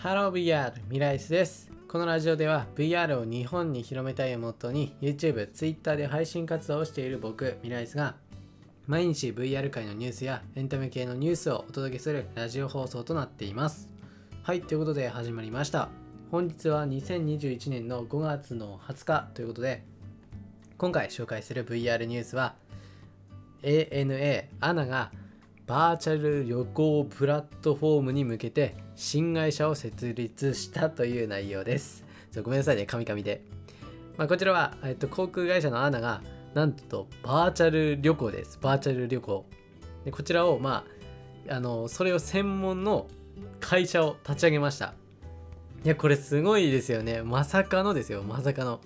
[0.00, 1.72] Hello VR ミライスです。
[1.88, 8.14] このラジオでは VR を日本に広めたいをモットーに YouTube、Twitter で配信活動をしている僕ミライスが
[8.86, 13.90] 毎日 VR 界のニュースやエンタメ系のニュースをお届けするラジオ放送となっています。
[14.44, 15.88] はいということで始まりました。
[16.30, 19.82] 本日は2021年の5月の20日ということで
[20.76, 22.54] 今回紹介する VR ニュースは
[23.64, 25.10] ANA アナが
[25.68, 32.06] バーチャル旅行プラットフォームに向けて新会社を設立したという内容です。
[32.42, 33.42] ごめんなさいね、カミカミで。
[34.16, 36.22] まあ、こちらは、えっと、航空会社のアナが、
[36.54, 38.58] なんとバーチャル旅行です。
[38.62, 39.44] バーチャル旅行。
[40.06, 40.86] でこちらを、ま
[41.50, 43.06] あ、あの、それを専門の
[43.60, 44.94] 会社を立ち上げました。
[45.84, 47.20] いや、これすごいですよね。
[47.20, 48.80] まさかのですよ、まさかの。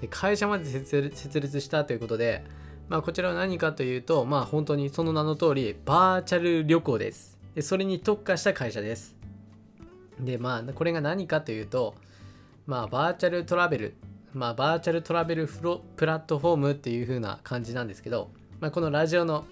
[0.00, 2.44] で会社まで設立したということで、
[2.88, 7.38] まあ、こちらは何かというと、まあ、本当にその名の通り、バーチャル旅行です。
[7.54, 9.14] でそれに特化した会社です。
[10.18, 11.94] で、まあ、これが何かというと、
[12.66, 13.94] まあ、バーチャルトラベル、
[14.32, 19.44] まあ、バーチャルトラベルフロプラットフォームっていう風な感じなんですけど、まあ、このラジオの、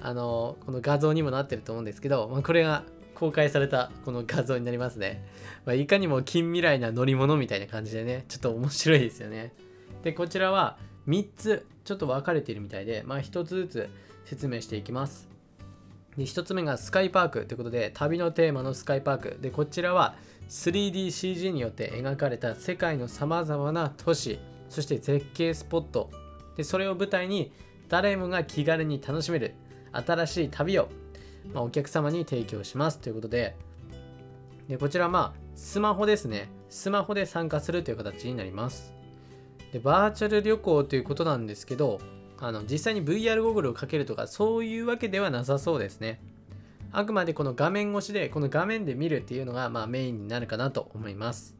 [0.00, 2.84] あの、この画像にもなってると思うんですけど、まあ、これが
[3.16, 5.24] 公開されたこの画像になりますね。
[5.64, 9.52] まあ、いかにも近未来な乗り物みたいな感じでね、ちょっと面白いですよね。
[10.04, 10.78] で、こちらは
[11.08, 13.90] 3つちょっと分かれているみたいで、まあ、1つずつ
[14.24, 15.28] 説明していきます。
[16.18, 19.38] で1つ目がスカイパークということで旅のテーマのスカイパーク。
[19.40, 20.16] でこちらは
[20.48, 26.10] 3DCG によって描かれた世界のさまざまな都市そして絶景スポット。
[26.56, 27.52] でそれを舞台に
[27.88, 29.54] 誰もが気軽に楽しめる
[29.92, 30.88] 新しい旅を、
[31.54, 32.98] まあ、お客様に提供します。
[32.98, 33.54] ということで
[34.68, 36.48] でこちらまあスマホですね。
[36.68, 38.92] スマホで参加するという形になります。
[39.72, 42.00] でバーチャル旅行ということなんですけど
[42.38, 46.20] あの実際に VR ゴーグルをかけるとかそういうわけではなさそうですね。
[46.92, 51.54] あくまでこの画面越しでこの画面で見るっていうのがまあメインになるかなと思います。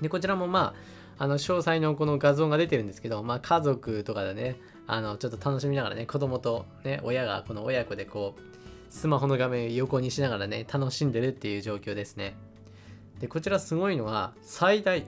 [0.00, 0.74] でこちらもま
[1.18, 4.56] ああの詳細のこの画像が出てるんですけど、まあ、家族とかでね
[4.86, 8.40] あのちょっと楽しみながらね子供とね親がこの親子でこう
[8.88, 12.34] スマホの画面を横にしながらね楽しんでるっていう状況ですね。
[13.20, 15.06] でこちらすごいのは最大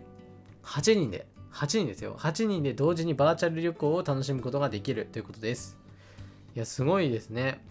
[0.62, 2.16] 8人で8人ですよ。
[2.18, 5.78] 8人で同時にバーチャル旅行を楽しむことができるということです。
[6.56, 7.64] いや、すごいですね。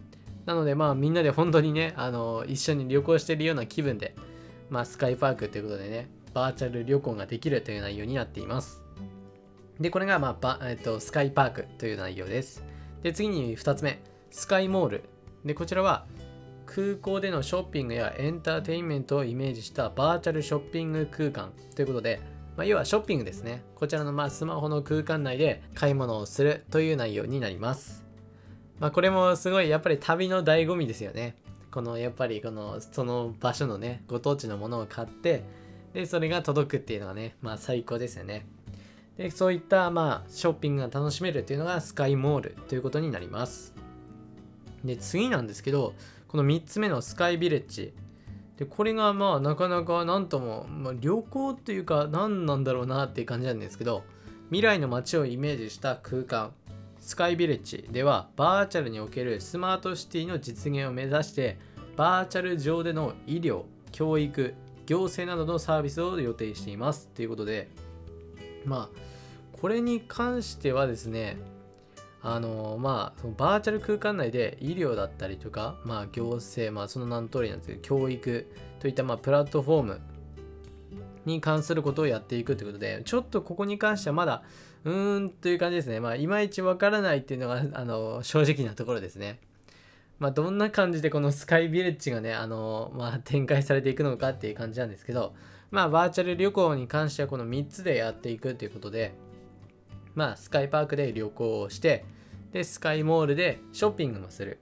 [0.45, 4.15] なので、まあ、みんなで本当にね、あの、一緒に旅行してるような気分で、
[4.69, 8.81] まあ、スカイパークということでね、バーチャル旅行ができるという内容になっています。
[9.79, 12.63] で、これが、まあ、えっと、スカイパークという内容です。
[13.01, 14.01] で、次に2つ目、
[14.31, 15.03] スカイモール。
[15.43, 16.05] で、こちらは、
[16.65, 22.21] 空港でのショッピングやエンターテインメントをイメージしたバーチャルショッピング空間ということで、
[22.55, 23.63] まあ、要はショッピングですね。
[23.75, 28.05] こちらのまあスマホの空間内で買い物をするという内容になります。
[28.79, 31.35] まあ、これもすごいやっぱり旅の醍醐味ですよね。
[31.71, 35.43] このやっぱりこのその場所のね、ご当地のものを買って、
[35.93, 38.45] で、それが届くっていうのがね、まあ最高ですよね。
[39.17, 43.73] で、そういったまあショッピングが楽しめるっていうのがスカイモールということになります。
[44.85, 45.93] で、次なんですけど、
[46.27, 47.93] この3つ目のスカイビレッジ。
[48.57, 54.03] でこれがまあなかなかなんとも、まあ、旅行っていうか何なんだろうなっていう感じなんですけど
[54.49, 56.53] 未来の街をイメージした空間
[56.99, 61.57] スカイビレッジではバーチャルにおけるスマートシティの実現を目指して
[61.95, 64.53] バーチャル上での医療教育
[64.85, 67.69] 行政などのサービスを予定していますということで
[68.65, 71.37] まあこれに関してはですね
[72.25, 78.47] あのまあ、そのバーチャル空間内で医療だったりとか、まあ、行政、まあ、その名の通りなんですけど、教育
[78.79, 80.01] といったまあプラットフォーム
[81.25, 84.43] に関することをやっていくということで、ちょっとここに関してはまだ、
[84.85, 85.99] うーんという感じですね。
[85.99, 89.39] まあ、いまいちわからないっていうのが、あの、正直なところですね。
[90.19, 95.33] まあ、どんな感じでこのスカイビレッジがね、あの、まあ、展開されていくのかっていう感じなんですけど、
[95.71, 99.13] まあ、バーチャル旅行に関してはこの3つでやっていくということで、
[100.15, 102.05] まあ、スカイパークで旅行をして、
[102.51, 104.59] で、スカイモールでショッピングもする。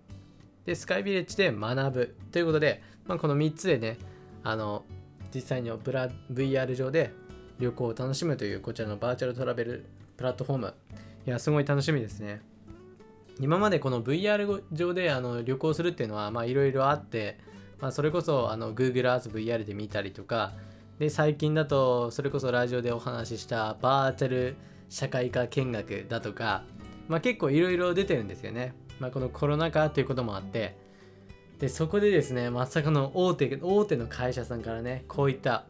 [0.65, 2.15] で、スカイビレッジで学ぶ。
[2.31, 3.97] ということで、まあ、この3つでね、
[4.43, 4.85] あの、
[5.33, 7.11] 実際のブラ VR 上で
[7.59, 9.85] 旅行を楽しむというこちらのバーチャルトラベル
[10.17, 10.73] プラットフォーム。
[11.25, 12.41] いや、すごい楽しみですね。
[13.39, 17.39] 今までこの VR 上であの旅行するっていうのは、まあ、いろいろあって、
[17.79, 20.53] まあ、それこそあの Google Earth VR で見たりとか、
[20.99, 24.55] で、最近だと、それこそラジオでお話ししたバーチャル
[24.91, 26.65] 社会科見学だとか、
[27.07, 28.75] まあ、結構いろいろ出てるんですよね。
[28.99, 30.75] まあ、このコロナ禍ということもあって、
[31.59, 35.63] で、そこでですね、まさかの大手、大手の会社さんからね、こういった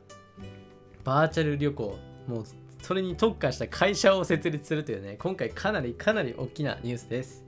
[1.04, 2.44] バーチャル旅行、もう
[2.82, 7.46] それに特化した会社を設立するというね、今回かなりかなり大きなニュースです。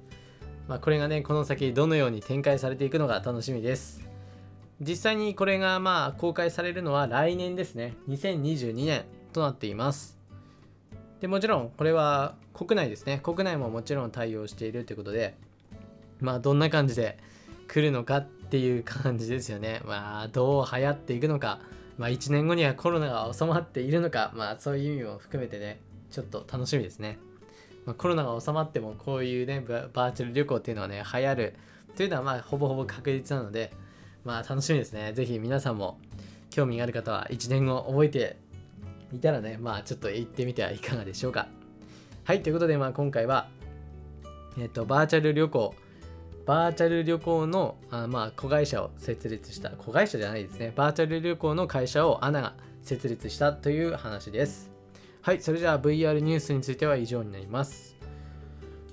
[0.67, 4.07] まあ、これがね、この先どのように展開されていくのか楽しみです。
[4.79, 7.95] 実際にこれがまあ公開されるのは来年ですね。
[8.09, 10.22] 2022年となっています。
[11.23, 13.21] で、もちろんこれは国内ですね。
[13.23, 15.35] 国内ももちろん対応しているということで、
[16.19, 17.17] まあどんな感じで
[17.69, 19.81] 来るのかっていう感じですよね。
[19.85, 21.61] まあどう流行っていくのか、
[21.97, 25.79] まあ1年後にはコロナが収まっているのか、まあそういう意味も含めてね、
[26.11, 27.17] ちょっと楽しみですね。
[27.85, 29.61] まあ、コロナが収まってもこういうね
[29.93, 31.53] バーチャル旅行っていうのはね流行る
[31.95, 33.71] というのはまあほぼほぼ確実なので
[34.25, 35.99] まあ楽しみですね是非皆さんも
[36.49, 38.42] 興味がある方は1年後覚えて
[39.13, 41.47] いたらねまあちょっと行ってみてはいかがでしょうか。
[42.23, 43.47] はいということでまあ今回は
[44.57, 45.75] えっ、とバーチャル旅行
[46.45, 50.73] バーチャル旅行のあまあ子会社を設立した子会社じゃないですね。
[50.75, 54.71] バーチャル旅行の会社をアナが設立したという話です。
[55.21, 57.95] はい、それじゃあ VR ニュースについては以上になります。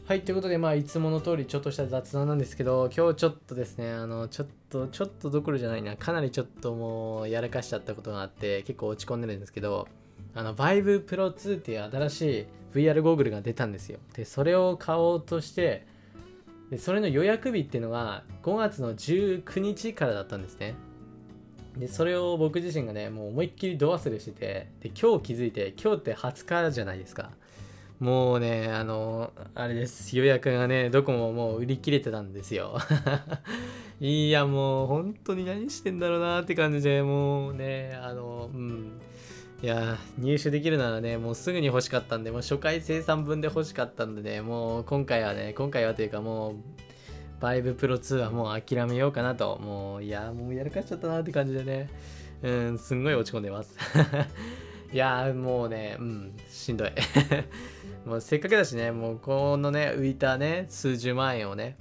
[0.07, 9.87] はい、ということで、まあ、いつもの通りちょっとした雑談なんですけど、今日ちょっとですね、あの、ちょっと、ちょっとどころじゃないな、かなりちょっともうやらかしちゃったことがあって、結構落ち込んでるんですけど、
[10.35, 13.99] あの、Vive Pro 2っていう新しい VR ゴーグルが出たんですよ。
[14.15, 15.87] で、それを買おうとして、
[16.71, 20.75] でそれの予約日っていうのが5月の19日からだったんですね。
[21.77, 27.31] でそれを僕自身がねもう思いっきり度忘れしててで今日気づいて今日って20日じゃないですか
[28.01, 32.79] もうねあのあれです予約がねどこももう売り切れてたんですよ
[34.01, 39.01] いやもう本当に何してんだろうなって感じでもうねあのうん
[39.63, 46.55] いや入手できるならねもうすぐに欲しかったんでもう初回生産分で欲しかったんでねもう今回はね今回はというかもう
[47.41, 51.89] バイブプロ2はもう諦めようかなと、もう、いや、もうやらかしちゃったなって感じでね、
[52.43, 53.77] うん、すんごい落ち込んでます。
[54.93, 56.93] いや、もうね、うん、しんどい。
[58.05, 61.79] もうせっかくだしね、もうこのね、浮いたね、数十万円をね、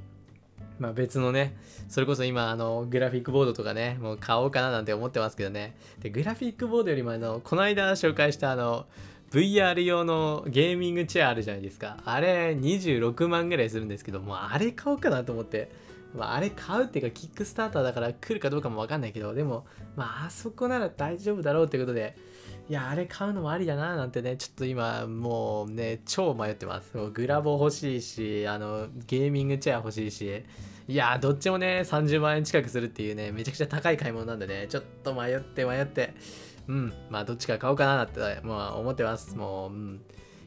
[0.79, 1.55] まあ別のね、
[1.87, 5.75] それこそ今、あの、グラフィックボードとかね、もう買おうかななんて思ってますけどね。
[5.99, 8.85] で、グラフィックボードよりも、あの、この間紹介したあの、
[9.31, 11.97] VR 用のゲーミングチェアあるじゃないですか。
[12.05, 15.69] あれ26万ぐらいするんですけど、もうあれ買おうかなと思って。
[16.15, 19.65] まあ、あれ買うっていうか、キックスターターだから来るかどうかもわかんないけど、でも、
[19.95, 22.15] まあ、あそこなら大丈夫だろうってことで、
[22.69, 26.95] いや、あれ買うのもありだななんてね、ちょっと今、もうね、超迷ってます。
[26.95, 30.43] もうグラボ欲しいし、あの、ゲーミングチェア欲しいし、
[30.87, 36.13] いや、どっちもね、30万円近くするっていうね、めちゃくちゃ高い買い物なんでね、ちょっと迷って迷って、
[36.67, 39.35] うん、まあどっちか買おうかなって、まあ、思ってます。
[39.35, 40.01] もう、うん。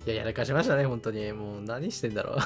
[0.06, 1.32] いや、やらかしましたね、本当に。
[1.32, 2.36] もう何してんだろう。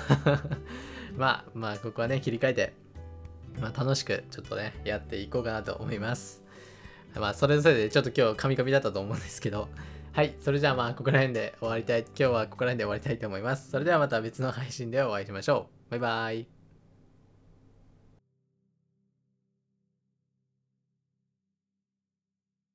[1.21, 2.73] まあ、まあ、ここはね、切り替えて、
[3.61, 6.46] まあ楽しくちょっとね、やっていこうかなと思います。
[7.21, 9.69] まあ、それのせいでちょっと今日、カミカミだったと思うんですけど、
[10.13, 13.71] はい、それじゃあまあ、ここら辺で終わりたい、今日はここら辺で終わりたいと思います。
[13.71, 15.91] それではまた別の配信でお会いしましょう。
[15.91, 16.56] バイバイ。